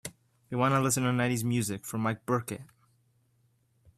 [0.49, 2.63] We want to listen to nineties music from mike burkett.